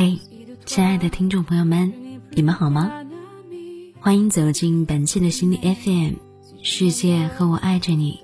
[0.00, 0.16] 嘿，
[0.64, 1.92] 亲爱的听众朋友们，
[2.30, 2.88] 你们好吗？
[3.98, 6.12] 欢迎走进本期的心理 FM，
[6.62, 8.20] 世界和我爱着你，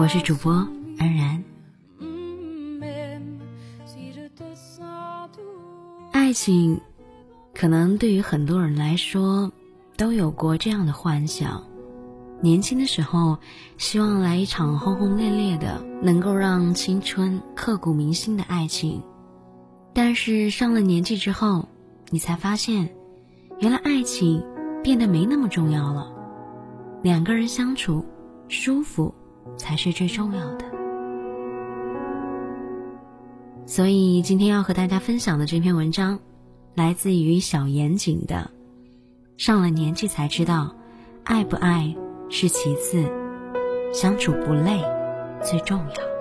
[0.00, 0.54] 我是主播
[0.98, 1.44] 安然。
[6.10, 6.80] 爱情，
[7.54, 9.52] 可能对于很多人来说，
[9.96, 11.62] 都有过这样的幻想：
[12.40, 13.38] 年轻的时候，
[13.76, 19.00] 希望来一场轰轰烈烈的，能够让青春刻骨铭心的爱情。
[20.00, 21.68] 但是上了年纪之后，
[22.10, 22.88] 你才发现，
[23.58, 24.40] 原来爱情
[24.80, 26.12] 变得没那么重要了。
[27.02, 28.06] 两个人相处
[28.46, 29.12] 舒服
[29.56, 30.64] 才是最重要的。
[33.66, 36.20] 所以今天要和大家分享的这篇文章，
[36.76, 38.52] 来自于小严谨的。
[39.36, 40.76] 上了年纪才知道，
[41.24, 41.92] 爱不爱
[42.30, 43.04] 是其次，
[43.92, 44.80] 相处不累
[45.42, 46.17] 最重要。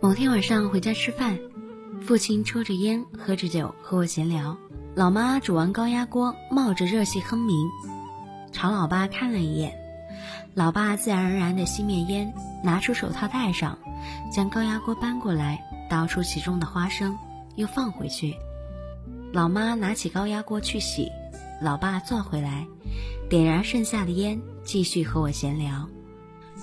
[0.00, 1.38] 某天晚上回家吃饭，
[2.02, 4.54] 父亲抽着烟，喝着酒和我闲聊。
[4.94, 7.70] 老妈煮完高压锅，冒着热气哼鸣，
[8.52, 9.74] 朝老爸看了一眼。
[10.54, 13.78] 老爸自然而然地熄灭烟，拿出手套戴上，
[14.30, 17.16] 将高压锅搬过来，倒出其中的花生，
[17.56, 18.34] 又放回去。
[19.32, 21.10] 老妈拿起高压锅去洗，
[21.64, 22.68] 老爸坐回来。
[23.30, 25.88] 点燃剩下的烟，继续和我闲聊。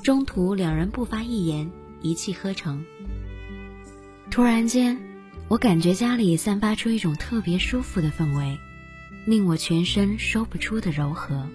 [0.03, 1.69] 中途两人不发一言，
[2.01, 2.85] 一气呵成。
[4.29, 4.97] 突然间，
[5.47, 8.57] 我感觉家里散发出一种特别舒服的氛围，
[9.25, 11.47] 令我全身说不出的柔和。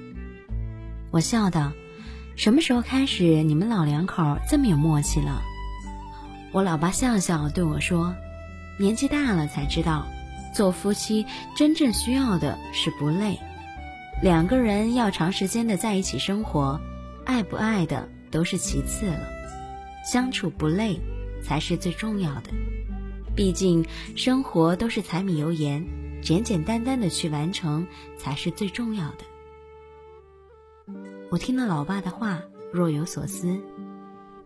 [1.12, 1.72] 我笑道
[2.36, 5.40] ：“什么时候开始你们老两口这么有默契了？”
[6.52, 8.14] 我老爸笑笑对我说
[8.78, 10.06] ：“年纪大了才知道，
[10.56, 13.38] 做夫妻真正需要的是不累。”
[14.22, 16.80] 两个人要长时间的在一起生活，
[17.26, 19.28] 爱不爱的都是其次了，
[20.10, 20.98] 相处不累
[21.42, 22.50] 才是最重要的。
[23.36, 23.84] 毕竟
[24.16, 25.84] 生活都是柴米油盐，
[26.22, 27.86] 简简单单的去完成
[28.16, 30.94] 才是最重要的。
[31.30, 32.40] 我听了老爸的话，
[32.72, 33.60] 若有所思，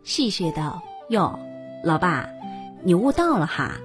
[0.03, 1.39] 戏谑道：“哟，
[1.85, 2.29] 老爸，
[2.83, 3.77] 你悟到了哈。”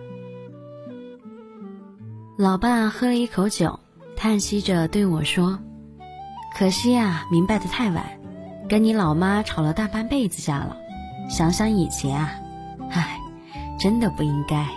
[2.38, 3.80] 老爸喝了一口酒，
[4.18, 5.58] 叹息着对我说。
[6.54, 8.20] 可惜呀，明白的太晚，
[8.68, 10.76] 跟你老妈吵了大半辈子架了。
[11.30, 12.34] 想想以前啊，
[12.92, 13.18] 唉，
[13.80, 14.68] 真的不应该。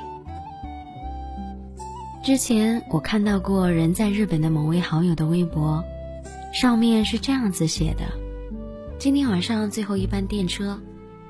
[2.23, 5.83] 之前我看到过人在日本的某位好友的微博，
[6.53, 8.05] 上面是这样子写的：
[9.01, 10.79] 今天晚上最后一班电车，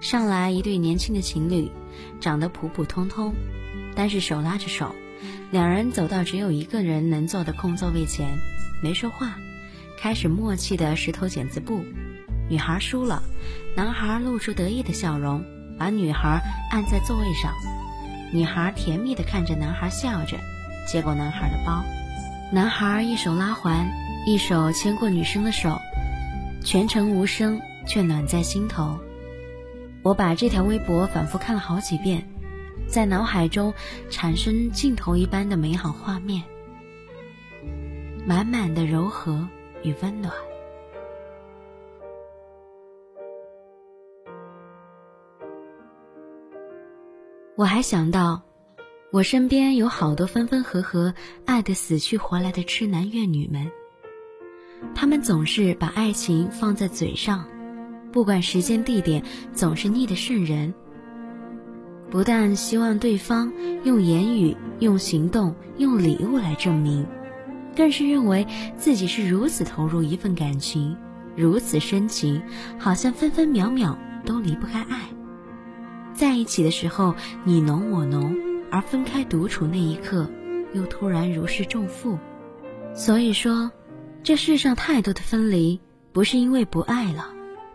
[0.02, 1.70] 上来一对年轻的情侣，
[2.20, 3.32] 长得普普通通，
[3.94, 4.94] 但是手拉着手，
[5.50, 8.38] 两人走到只有一个人能坐的空座位前，
[8.82, 9.36] 没说话。
[10.00, 11.82] 开始默契的石头剪子布，
[12.48, 13.22] 女孩输了，
[13.76, 15.44] 男孩露出得意的笑容，
[15.78, 16.40] 把女孩
[16.70, 17.52] 按在座位上。
[18.32, 20.36] 女孩甜蜜的看着男孩笑着，
[20.86, 21.82] 接过男孩的包。
[22.52, 23.90] 男孩一手拉环，
[24.26, 25.80] 一手牵过女生的手，
[26.62, 28.98] 全程无声，却暖在心头。
[30.02, 32.28] 我把这条微博反复看了好几遍，
[32.86, 33.72] 在脑海中
[34.10, 36.42] 产生镜头一般的美好画面，
[38.26, 39.48] 满满的柔和。
[39.84, 40.34] 与温暖。
[47.54, 48.42] 我还想到，
[49.12, 51.14] 我身边有好多分分合合、
[51.46, 53.70] 爱得死去活来的痴男怨女们。
[54.96, 57.48] 他们总是把爱情放在嘴上，
[58.10, 59.22] 不管时间地点，
[59.52, 60.74] 总是腻得渗人。
[62.10, 63.52] 不但希望对方
[63.84, 67.06] 用言语、用行动、用礼物来证明。
[67.76, 68.46] 更是认为
[68.76, 70.96] 自己是如此投入一份感情，
[71.36, 72.42] 如此深情，
[72.78, 75.02] 好像分分秒秒都离不开爱。
[76.12, 78.36] 在一起的时候你浓我浓，
[78.70, 80.28] 而分开独处那一刻，
[80.72, 82.18] 又突然如释重负。
[82.94, 83.70] 所以说，
[84.24, 85.78] 这世上太多的分离，
[86.12, 87.28] 不是因为不爱了，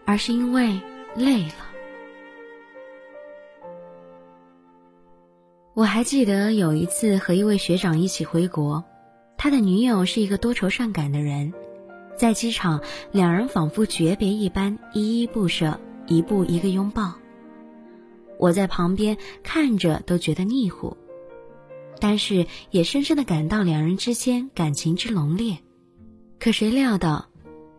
[0.04, 0.82] 而是因为
[1.16, 1.73] 累了。
[5.76, 8.84] 我还记得有一次和一位学长一起回国。
[9.38, 11.52] 他的女友是一个多愁善感的人，
[12.16, 12.82] 在机场，
[13.12, 17.16] 两人仿佛诀别一般，依依不舍，一步一个拥抱。
[18.38, 20.96] 我在旁边看着都觉得腻乎，
[22.00, 25.58] 但是也深深的感到两人之间感情之浓烈。
[26.40, 27.30] 可谁料到，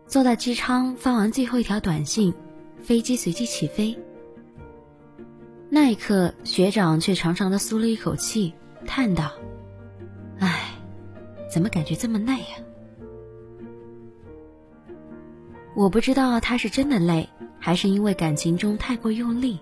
[0.05, 2.33] 坐到机舱发完最后一条短信，
[2.81, 3.97] 飞机随即起飞。
[5.69, 8.53] 那一刻，学长却长长的舒了一口气，
[8.85, 9.31] 叹道
[10.39, 10.71] ：“唉。”
[11.47, 12.57] 怎么感觉这么累呀？
[15.73, 17.29] 我不知道他是真的累，
[17.59, 19.59] 还是因为感情中太过用力。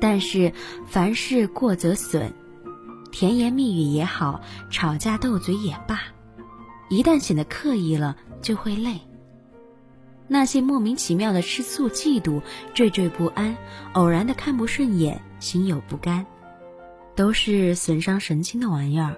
[0.00, 0.52] 但是
[0.86, 2.34] 凡事过则损，
[3.10, 6.02] 甜言蜜语也好，吵架斗嘴也罢，
[6.90, 9.00] 一旦显得刻意了，就会累。
[10.32, 12.40] 那些莫名其妙的吃醋、嫉妒、
[12.72, 13.56] 惴惴不安、
[13.94, 16.24] 偶然的看不顺眼、心有不甘，
[17.16, 19.16] 都是损伤神经的玩意儿，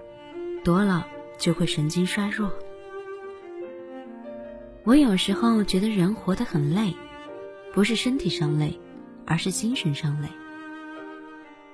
[0.64, 1.06] 多了
[1.36, 2.50] 就会神经衰弱。
[4.84, 6.94] 我有时候觉得人活得很累，
[7.74, 8.80] 不是身体上累，
[9.26, 10.28] 而是精神上累。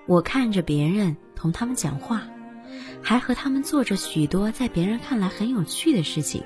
[0.07, 2.27] 我看着别人同他们讲话，
[3.01, 6.43] 还和他们做着许多在别人看来很有趣的事情。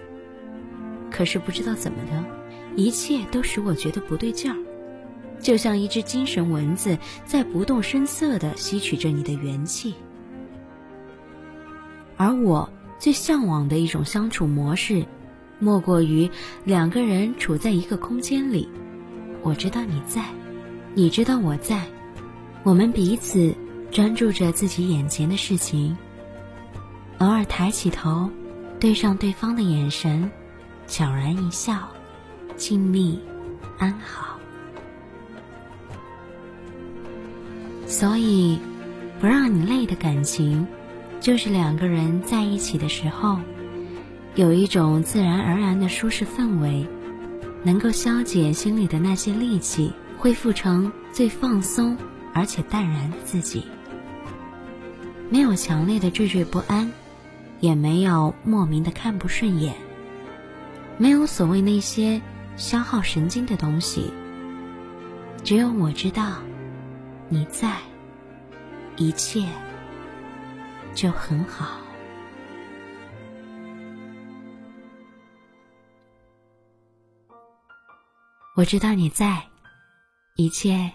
[1.11, 2.42] 可是不知道怎么的，
[2.77, 4.57] 一切都使我觉得不对劲儿，
[5.41, 9.95] 就像一只精神蚊子在不动声色地吸取着你的元气。
[12.17, 15.05] 而我最向往的一种相处模式。
[15.59, 16.29] 莫过于
[16.65, 18.69] 两个人处在一个空间里，
[19.43, 20.25] 我知道你在，
[20.93, 21.87] 你知道我在，
[22.65, 23.55] 我们彼此
[23.89, 25.97] 专注着自己眼前的事情，
[27.19, 28.29] 偶尔抬起头，
[28.81, 30.29] 对上对方的眼神，
[30.89, 31.89] 悄然一笑，
[32.57, 33.19] 静谧
[33.79, 34.39] 安好。
[37.87, 38.59] 所以，
[39.21, 40.67] 不让你累的感情，
[41.21, 43.39] 就是两个人在一起的时候。
[44.35, 46.87] 有一种自然而然的舒适氛围，
[47.63, 51.99] 能够消解心里的那些戾气，恢复成最放松
[52.33, 53.65] 而且淡然自己。
[55.29, 56.91] 没有强烈的惴惴不安，
[57.61, 59.75] 也没有莫名的看不顺眼，
[60.97, 62.23] 没有所谓那些
[62.57, 64.13] 消耗神经的东西。
[65.45, 66.37] 只有我知道，
[67.29, 67.79] 你在，
[68.97, 69.47] 一切
[70.95, 71.79] 就很好。
[78.55, 79.43] 我知道你在，
[80.37, 80.93] 一切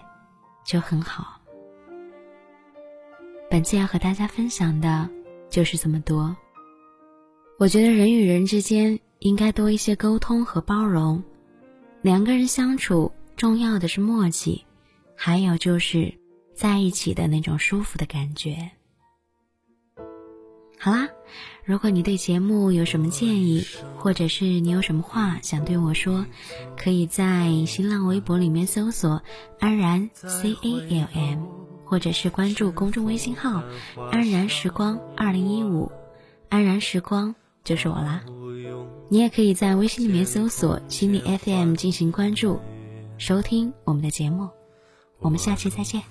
[0.64, 1.40] 就很好。
[3.50, 5.10] 本期要和大家分享的
[5.50, 6.34] 就是这么多。
[7.58, 11.22] 我觉得人与人之间应该多一些沟通和包容。
[12.00, 14.64] 两个人相处，重要的是默契，
[15.16, 16.14] 还有就是
[16.54, 18.70] 在一起的那种舒服的感觉。
[20.78, 21.08] 好啦，
[21.64, 23.66] 如果你对节目有什么建议，
[23.96, 26.24] 或者是你有什么话想对我说，
[26.76, 29.20] 可以在新浪微博里面搜索
[29.58, 31.46] “安然 C A L M”，
[31.84, 33.64] 或者是关注公众微信号
[34.12, 35.90] “安然时光二零一五”，
[36.48, 37.34] 安然时光
[37.64, 38.22] 就是我啦。
[39.08, 42.60] 你也可以在微信里面搜索“心理 FM” 进行关注，
[43.16, 44.48] 收听我们的节目。
[45.18, 46.02] 我们下期再见。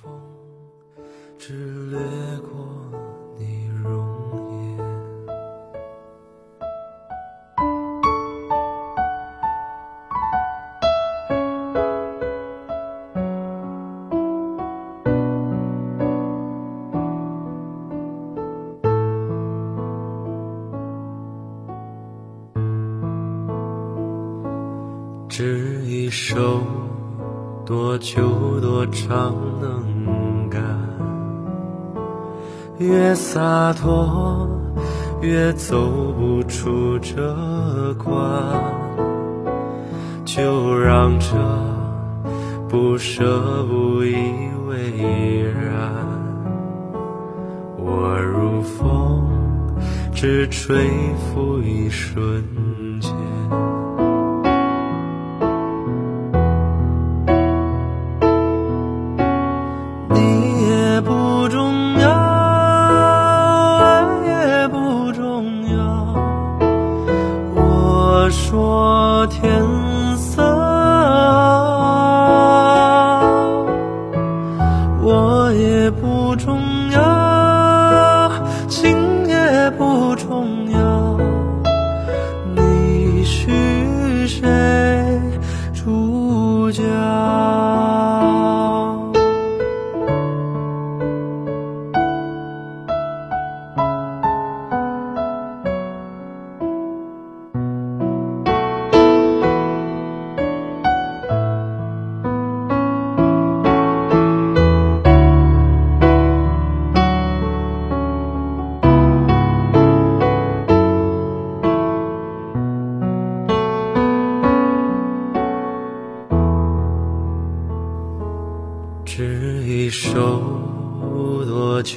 [27.97, 30.61] 就多长能干？
[32.77, 34.47] 越洒脱
[35.19, 37.15] 越走不出这
[37.95, 38.13] 关，
[40.23, 41.35] 就让这
[42.69, 44.13] 不舍不以
[44.67, 45.91] 为然。
[47.77, 49.27] 我如风，
[50.13, 50.87] 只吹
[51.33, 52.43] 拂一瞬
[52.99, 53.11] 间。
[60.09, 62.09] 你也不重要
[63.79, 65.77] 爱也不重要。
[67.55, 69.86] 我说天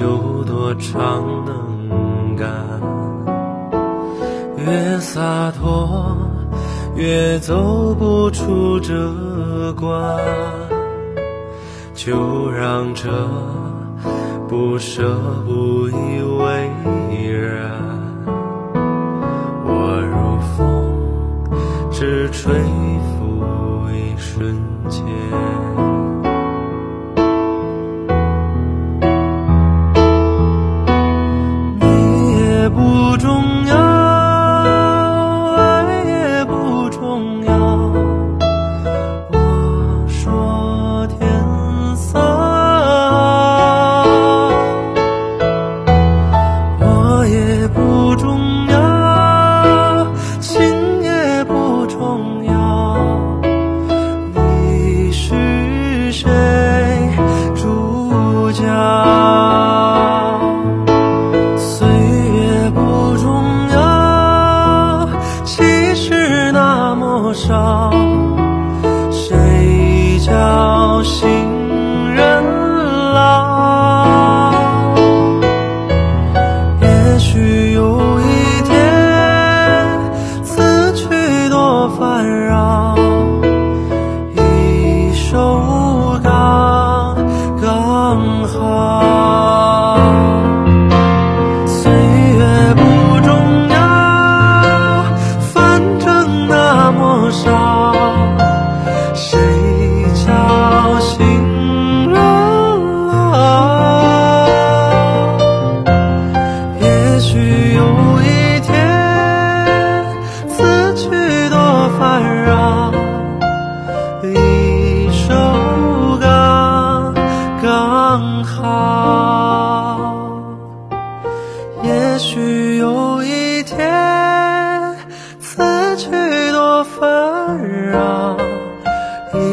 [0.00, 2.48] 有多长能干？
[4.56, 6.16] 越洒脱，
[6.96, 10.18] 越走不出这关。
[11.92, 13.10] 就让这
[14.48, 15.02] 不舍
[15.46, 16.70] 不以为
[17.30, 17.70] 然。
[19.66, 20.58] 我如风，
[21.92, 23.44] 只吹拂
[23.90, 24.56] 一瞬
[24.88, 25.04] 间。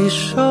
[0.08, 0.47] 你说